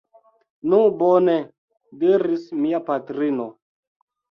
[0.71, 1.35] Nu bone!
[2.05, 3.49] diris mia patrino.